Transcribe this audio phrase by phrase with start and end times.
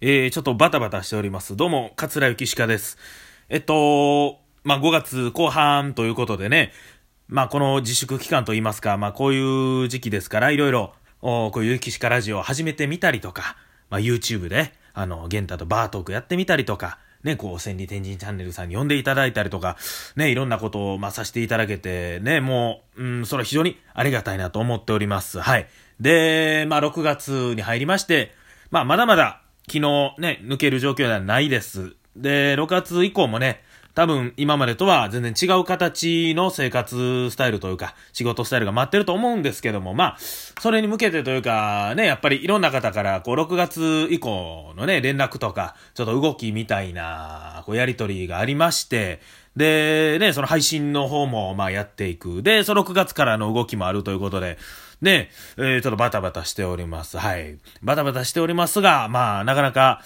[0.00, 1.56] えー、ちょっとバタバタしております。
[1.56, 2.98] どうも、桂幸鹿です。
[3.48, 6.72] えっと、まあ、5月後半ということでね、
[7.26, 13.56] まあ、この自粛期間といいますか、まあ、こういう時期ですから、いろいろ、こういう幸鹿ラジオを始めてみたりとか、
[13.90, 19.76] まあ、YouTube で、あの、ゲンタとバートークやってみたりとか、ね、こう、千里天神チャンネルさんに呼んでいただいたりとか、
[20.14, 25.40] ね、いろんなことを、まあ、させていただけて、ね、もう、うん、それは非常にありがたいなと思っております。
[25.40, 25.66] はい。
[25.98, 28.32] で、まあ、6月に入りまして、
[28.70, 31.94] まあ、まだまだ、昨日ね、抜ける状況ではないです。
[32.16, 33.62] で、6月以降もね、
[33.98, 49.20] 多分今までとは全然違う形の生活スタイルというか、仕事スタイルが待ってると思うんですけども、まあ、それに向けてというか、ね、やっぱりいろんな方から、こう、6月以降のね、連絡とか、ちょっと動きみたいな、こう、やりとりがありまして、
[49.56, 52.44] で、ね、その配信の方も、まあ、やっていく。
[52.44, 54.58] で、その6月からの動きもあるということで、
[55.02, 57.18] で、えー、ちょっとバタバタしております。
[57.18, 57.58] はい。
[57.82, 60.02] バタバタしておりますが、まあ、なかなか、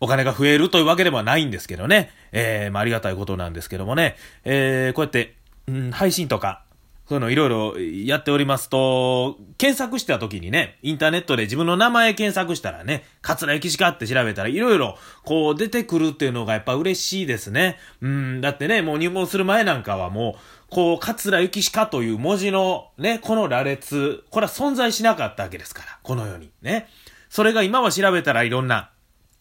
[0.00, 2.10] お金が増えるというわけではないんですけどね。
[2.30, 4.16] えー、まあ、ありがたいことなんですけどもね。
[4.44, 5.34] えー、こうやって、
[5.66, 6.62] うん、配信とか、
[7.08, 17.78] そういうのいろいろやっておりますと、検索した時にね、インターネットで自分の名前検索したらね、桂駅しかって調べたらいろいろこう出てくるっていうのがやっぱ嬉しいですね。
[18.02, 20.40] うん、だってね、もう入門する前なんかはもう、
[20.70, 26.50] こう、桂幸しかという文字のね、この羅列、これは存在しなかったわけですから、この世に。
[26.62, 26.88] ね。
[27.30, 28.90] それが今は調べたらいろんな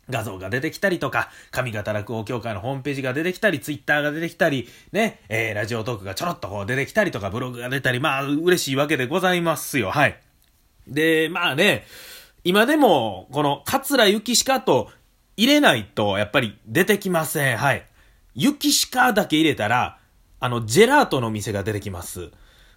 [0.09, 9.91] 画像が出てきたりとか、上方落語協会のホームページが出てきたり、ツイッターが出てきたり、ね、えー、ラジオトークがちょろっとこう出てきたりとか、ブログが出たり、まあ、嬉しいわけでございますよ。
[9.91, 10.17] はい。
[10.87, 11.85] で、まあね、
[12.43, 14.89] 今でも、この、桂幸しかと
[15.35, 17.57] 入れないと、やっぱり出てきません。
[17.57, 17.85] はい。
[18.33, 19.96] 雪しかだけ入れたら、
[20.39, 22.31] あの、ジェラートの店が出てきます。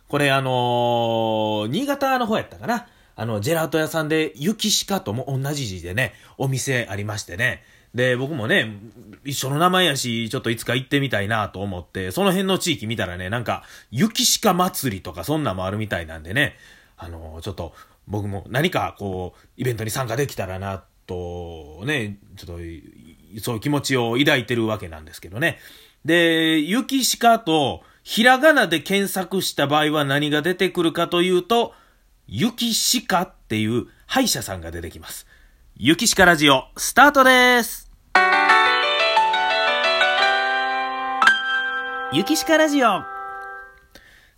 [0.08, 2.86] これあのー、新潟の方やったかな。
[3.16, 7.62] あの、ジェラート屋さんで、雪しかとも同じ字でね、お店ありましてね。
[7.94, 8.78] で、僕もね、
[9.25, 16.56] 一緒の名前やし、ちょっといつか行ってみたいなと思って、その辺の地域見たらね、なんか、雪鹿祭りとかそんなんもあるみたいなんでね、
[16.97, 17.75] あの、ちょっと、
[18.06, 22.53] 僕も何かこう、イベントに参加できたらな、と、ね、ちょっと、
[23.43, 25.59] そういう気持ちを抱いてるわけなんですけどね。
[26.05, 31.75] で、雪鹿と、ひらがなで検索した場合は何が出てくるかというと、
[32.27, 32.72] 雪
[33.06, 35.27] 鹿っていう歯医者さんが出てきます。
[35.77, 37.91] 雪鹿ラジオ、スタートです
[42.12, 43.03] 雪鹿ラジオ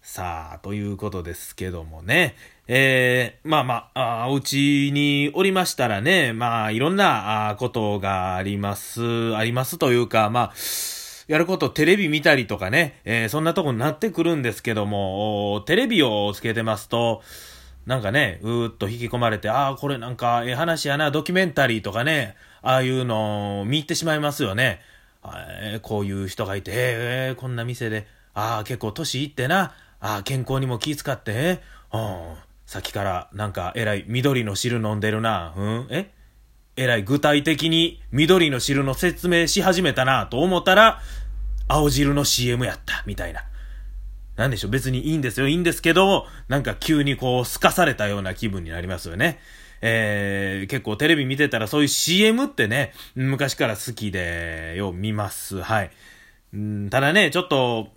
[0.02, 2.34] さあ、ということですけどもね。
[2.66, 10.52] えー、まあまあ、あお家におりましたらね、まあ、いろんなことがあります、ありますというか、まあ、
[11.28, 17.22] やることテレビ見たりとかね、えー、そんなとこになってくるんですけども、テレビをつけてますと、
[17.86, 24.80] なんかね、うーっと引き込まれて、ああ、これなんか、ええ話やな、ドキュメンタリーとかね、ああいうのを見入ってしまいますよね。
[25.24, 31.60] えー、こういう人がいて、えー、こんな店で、ああ、結構年いってな、ああ、健康にも気遣って、
[31.92, 32.34] うん、
[32.66, 36.10] さっきからなんかえらい緑の汁飲んでるな、うん、え？
[36.82, 41.00] えらい具体的に緑の汁の説明し始めたなと思ったら、
[41.68, 43.44] 青汁の CM やった、みたいな。
[44.36, 49.38] なんでしょう、別にいいんですよ、いいんですけど、なんか急にこう、すかされたような気分になりますよね。
[49.82, 55.60] えー、結構テレビ見てたらそういう CM ってね、昔から好きで、よう見ます。
[55.60, 55.90] はい。
[56.56, 57.88] んただね、ちょっと、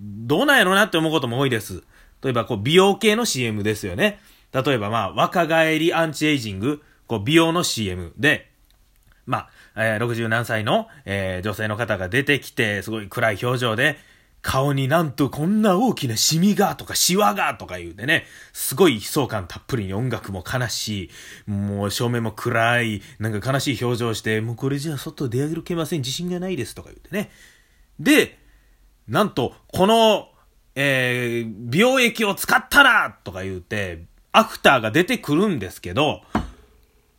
[0.00, 1.82] どうなんやろなって思うことも多いです。
[2.22, 4.20] 例えば、こう、美容系の CM ですよね。
[4.52, 6.82] 例えば、まあ、若返りアンチエイジング、
[7.12, 8.50] こう、美容の CM で、
[9.26, 13.98] まあ、えー、60何歳の、えー、女性の方が出てきて、すごい暗い表情で、
[14.40, 18.24] 顔になんとこんな大きなシミがとかシワがとか言うてね、
[18.54, 21.10] すごい悲壮感たっぷりに音楽も悲し
[21.46, 27.30] い、もう照明も暗い、なんか悲しい表情して、もうこれじゃあ外出歩けません、自信がないですとか言ってね。
[28.00, 28.38] で、
[29.06, 30.30] なんと、この、
[30.74, 36.22] えー、美容液を使ったらとか言うて、アフターが出てくるんですけど、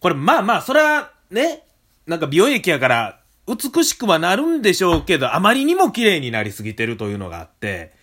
[0.03, 1.63] これまあまあ、それはね、
[2.05, 7.93] なんか美容液やから美しくはなるんでしょうけど、あまりにも綺麗になりすぎてるというのがあって、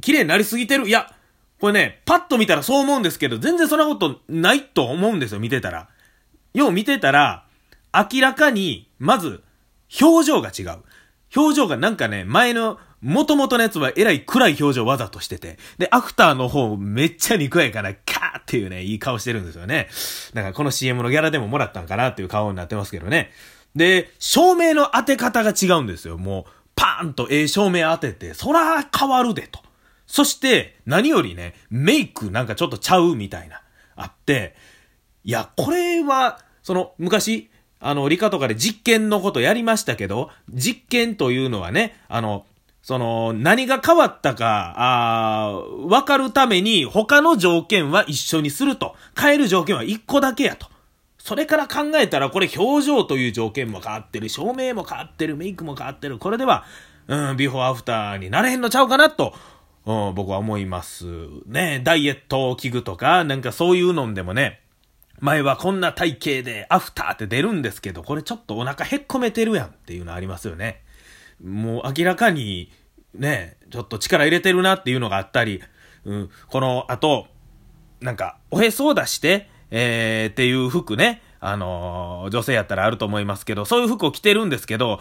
[0.00, 0.86] 綺麗になりすぎてる？
[0.86, 1.12] いや、
[1.60, 5.88] これね、パッと見たらそう思うんですけど、全然そんなことないと思うんですよ、見てたら。
[6.54, 7.44] よう見てたら、
[7.92, 9.42] 明らかに、まず、
[10.00, 10.78] 表情が違う。
[11.34, 15.58] 表情がなんかね、前の、元々のやつはえらい暗い表情わざとしてて。
[15.76, 19.88] で、アフターの方めっちゃ憎いから、カーっていうね、いい顔してるんですよね。
[20.34, 23.30] だからこの CM のギャラでももらったんかなっていう顔になってますけどね。
[23.74, 26.16] で、照明の当て方が違うんですよ。
[26.16, 29.60] もう、パーンとええ照明当てて、そら変わるでと。
[30.06, 33.62] そして、何よりね、メイクなんかちょっとちゃうみたいな、
[33.96, 34.54] あって、
[35.24, 37.50] いや、これは、その、昔、
[37.80, 42.46] あの、理科とかで実験のことやりましたけど、実験というのはね、あの、
[42.82, 45.52] その、何が変わったか、あ
[45.86, 48.96] わかるために他の条件は一緒にすると。
[49.18, 50.66] 変える条件は一個だけやと。
[51.16, 56.18] それから考えたら、これ表情という条件も変わってる、照明も変わってる、メイクも変わってる。
[56.18, 56.64] これでは、
[57.06, 59.32] うん、ビフォーアフターになれへんのちゃうかなと、
[59.86, 61.06] うん、僕は思います。
[61.46, 64.60] ね、ダイエット器具とか、なんかそういうのんでもね、
[65.20, 70.81] 前はこんな体型でアフターって出るんですけど、これちょっとお腹へっこめてるやんっていうのありますよね。
[71.42, 72.70] もう明らかに、
[73.14, 75.60] ね、ちょっと力入れてるなっていうのがあったり、
[76.04, 77.26] うん、この、あと、
[78.00, 85.00] なんか、おへそを出して、えー、っていう服ね、あのー、女性やったらあると思いますけど、そういう服を着てるんですけど、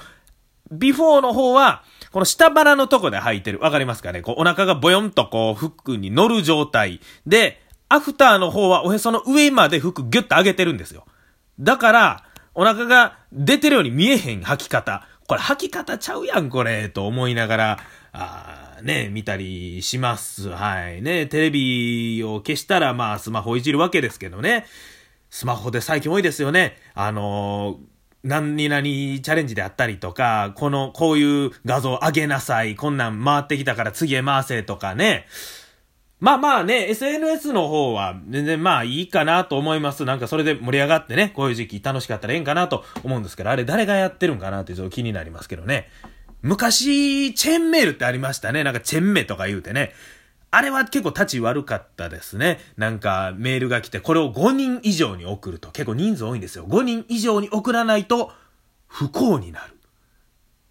[0.71, 3.59] ビフォーの方は、この下腹のとこで履いてる。
[3.59, 4.21] わかりますかね？
[4.21, 11.05] こう、お腹がボヨンとこう、服に乗る状態で、アフターの方はおへその上まで服ギュッと上げてるんですよ。
[11.59, 12.23] だから、
[12.53, 15.07] お腹が出てるように見えへん履き方。
[15.31, 17.79] これ履き方ちゃうやん、これ、と思いながら、
[18.11, 20.49] あね、見たりします。
[20.49, 21.01] はい。
[21.01, 24.65] ね、テレビを消したら、まあ、スマホいじるわけですけどね。
[25.29, 26.75] スマホで最近多いですよね。
[26.95, 32.75] あのー、何に何チャレンジであったりとか、この、こういう画像上げなさい。
[32.75, 35.27] こんなん回ってきたから次へ回せとかね。
[36.21, 40.05] まあまあね、SNS の方は全然まあいいかなと思います。
[40.05, 45.89] なんかそれで盛り上がってね、こういう時期楽しかったらええんかなと思うんですけど、あれ誰がやってるんかなってちょっと気になりますけどね。
[46.43, 48.63] 昔、チェーンメールってありましたね。
[48.63, 49.93] なんかチェンメとか言うてね。
[50.51, 52.59] あれは結構立ち悪かったですね。
[52.77, 55.71] なんかメールが来て、これを5人以上に送ると。
[55.71, 56.67] 結構人数多いんですよ。
[56.67, 58.31] 5人以上に送らないと
[58.85, 59.75] 不幸になる。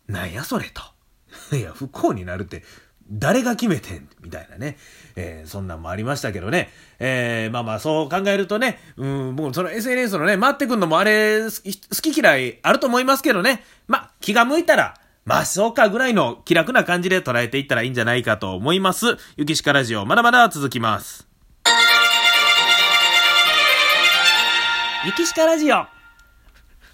[0.06, 1.56] なんやそれと。
[1.56, 2.62] いや、不幸になるって
[3.10, 4.76] 誰が決めてんみたいなね。
[5.16, 6.70] えー、そんなんもありましたけどね。
[6.98, 13.64] えー、まあまあそう考えるとね、うん、僕その SNS のね、回ってくんのもあれ、好き嫌いあると思いますけどね。
[13.88, 19.16] まあ、気が向いたら、まあそうかぐらいの気楽な感じで捉えていったらいいんじゃないかと思います。
[19.36, 21.26] ゆきしかラジオ、まだまだ続きます。
[25.04, 25.99] ゆきしかラジオ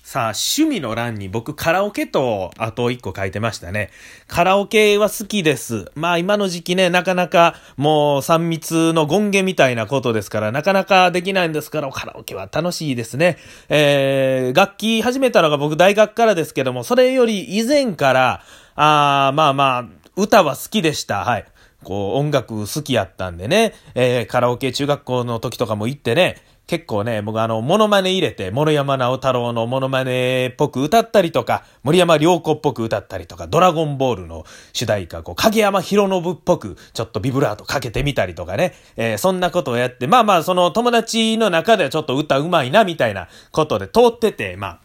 [0.06, 3.90] さあ、趣味の欄に僕カラオケとあと一個書いてましたね。
[4.28, 5.90] カラオケは好きです。
[5.96, 13.36] まあ今の時期ね、なかなかもう3密の権限みたいなことですから、なかなかできないんですから、カラオケは楽しいですね。
[13.68, 18.42] えー、楽器始めたのが僕大学からですけども、それより以前から、
[18.76, 21.24] あまあまあ、歌は好きでした。
[21.24, 21.44] はい。
[21.82, 44.80] こう、音楽好きやったんでね、えー、カラオケ中学校の時とかも行ってね、結構ね、僕あの、モノマネ入れて、森山直太郎のモノマネっぽく歌ったりとか、森山良子っぽく歌ったりとか、ドラゴンボールの主題歌、こう、影山博信っぽく、ちょっとビブラートかけてみたりとかね、えー、そんなことをやって、まあまあ、その友達の中ではちょっと歌うまいな、みたいなことで通ってて、まあ、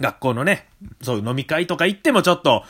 [0.00, 0.68] 学校のね、
[1.02, 2.64] そういう飲み会とか行ってもちょっと、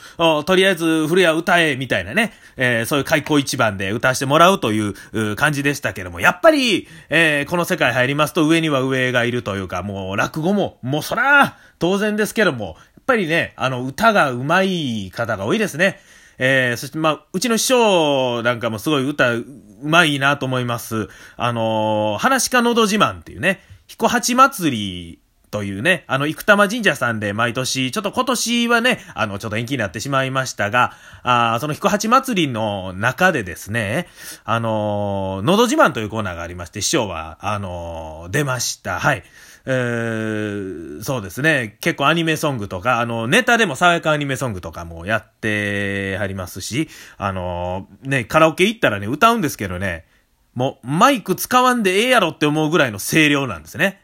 [0.45, 16.01] とりあえず古谷歌え、みたいなね、えー、そういう開口一番で歌わせてもらうという感じでしたけども、やっぱり、えー、この世界入りますと上には上がいるというか、もう落語も、もうそら、当然ですけども、やっぱりね、あの、歌が上手い方が多いですね。
[16.39, 19.47] えー、そして、まあ、うちの師匠なんかもすごい歌う
[19.83, 21.09] まいなと思います。
[21.37, 25.21] あのー、話かのど自慢っていうね、彦八祭り
[25.51, 34.09] というね、あの、生玉神社さんで毎年、ちょっと今年はね、あの、ちょっと延期になってしまいましたが、あその彦八祭りの中でですね、
[34.45, 38.99] あののど自慢というコーナーがありまして、師匠は、あの出ました。
[38.99, 39.23] はい。
[39.69, 41.77] えー、そうですね。
[41.81, 46.89] 結構アニメソングとか、あの、ネタでも爽やかアニメソングとかもやってはりますし、
[47.19, 50.07] あのね、カラオケ行ったらね、歌うんですけどね、
[50.55, 54.01] もう、マイク使わんでええやろって思うぐらいの声量なんですね。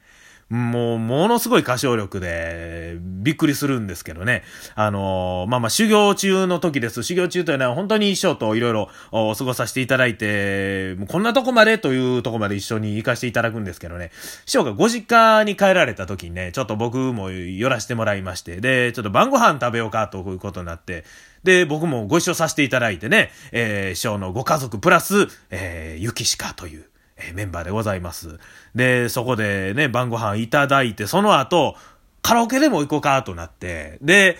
[0.53, 4.43] もう、ものすごい歌唱力で、びっくりするんですけどね。
[4.75, 7.03] あのー、まあまあ、修行中の時です。
[7.03, 14.11] 修行中というのは本当に師匠といろいろ過ごさせていただいて、もうこんなとこまでというとこまで一緒に行かせていただくんですけどね。
[14.45, 21.05] 師匠がご実家に帰られた時にね、ちょっと僕も寄らせてもらいまして、で、ちょっと晩ご飯食べようかということになって、
[21.45, 26.85] で、僕もご一緒させていただいてね、えー、師匠のご家族プラス、えー、ゆきしかという、
[27.29, 28.39] えメンバーでございます。
[28.75, 31.77] で、そこでね、晩ご飯いただいて、その後、
[32.23, 34.37] カラオケでも行こうかとなって、で、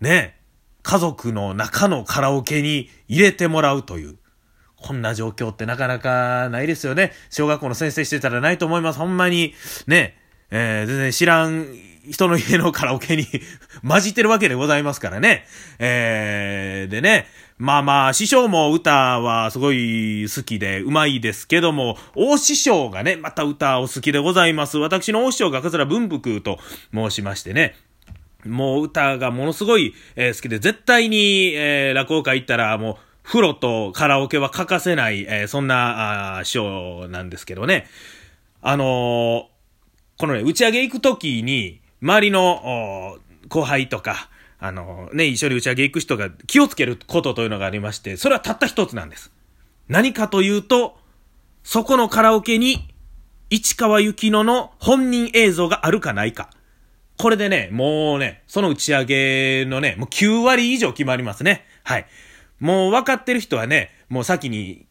[0.00, 0.36] ね、
[0.82, 4.16] 家族の中のカラオケに入れてもらうという。
[4.76, 7.12] こんな状況ってなかなかないですよね。
[7.30, 8.98] 小学校の先生してたらないと思います。
[8.98, 9.54] ほんまに、
[9.86, 10.16] ね、
[10.50, 11.66] えー、全然知らん
[12.10, 13.26] 人の家のカラオケに
[13.86, 15.46] 混じってるわけでございますからね。
[15.78, 17.26] えー、でね、
[17.58, 24.78] まあまあ、師匠も歌はすごい好きでうまいですけども、大師匠がね、また歌お好きでございます。
[24.78, 26.58] 私の大師匠が桂文福と
[26.92, 27.74] 申しましてね。
[28.44, 37.86] もう歌がものすごい、えー、好きで、絶対に、えー、落語会行ったらもう、風呂とカラオケは欠かせない、えー、そんな、あ師匠なんですけどね。
[38.62, 39.44] あのー、
[40.18, 44.28] このね、打ち上げ行くときに、周りの、後輩とか、
[44.60, 49.32] あの、ね、一緒に打ち上げ行く人が気をつけることというのがありまして、それはたった一つなんです。
[49.88, 50.98] 何かというと、
[51.64, 52.94] そこのカラオケに、
[53.50, 56.50] 市川由乃の本人映像があるかないか。
[57.18, 61.66] これでね、もうね、その打ち上げのね、もう9割以上決まりますね。
[61.82, 62.06] はい。
[62.60, 64.86] もう分かってる人はね、もう先に、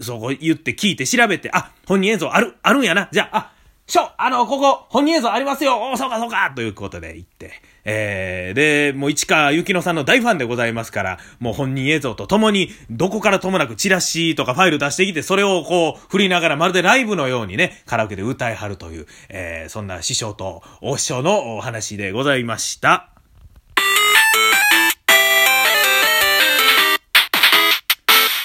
[0.00, 3.08] そこ言って聞いて調べて、あ、本人映像ある、あるんやな。
[3.10, 3.52] じゃあ、あ、
[3.86, 7.60] しょ、あの、ここ、本人映像ありますよおそうかそうかということで言って。
[7.84, 23.10] えー、で、もう市川由紀乃さんの大ファンでございますから、もう本人映像とともに、どこからともなくチラシとかファイル出してきて、それをこう、振りながらまるでライブのようにね、カラオケで歌いはるという、えー、そんな師匠とお師匠のお話でございました。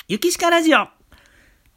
[0.09, 0.87] ゆきしかラジオ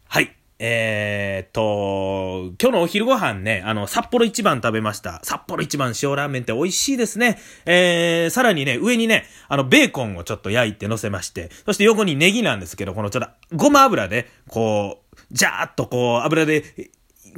[0.09, 0.42] はい。
[0.65, 5.19] えー、っと、今日のお昼ご飯ね、あの、札幌一番食べました。
[5.25, 7.37] 札幌一番塩ラーメンって美味しいですね。
[7.67, 16.63] えー、さらにね、上にね、あの、ベーコンをちょっと焼いて乗せまして、そして横にネギなんですけど、このちょっと、ごま油で、こう、ジャーっとこう、油で、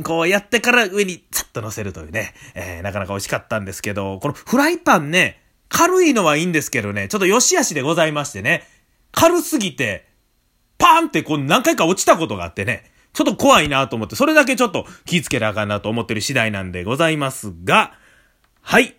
[0.03, 5.41] こうやってから上にさっと乗せるというね、えー、なかなか美味しかったんですけど、このフライパンね、
[5.71, 8.69] 軽いのはいいんですけどね、ちょっと良し悪しでございましてね、
[9.13, 10.13] 軽すぎて、
[10.77, 17.95] パーンってこう何回か落ちたことがあってね、ちょっと怖いなと思って、それだけちょっと気ぃつけなあかんなと思ってる次第なんでございますが、
[18.61, 18.97] はい。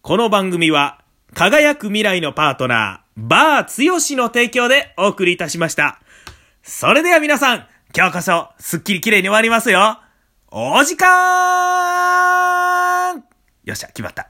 [0.00, 1.00] この番組は、
[1.34, 6.00] 輝く未来のパートナー、バーつよしの提供でお送りいたしました。
[6.62, 10.00] それでは皆さん、今日こそ、すっきり綺麗に終わりますよ。
[10.52, 11.08] お時間
[13.64, 14.28] よっしゃ、決まった。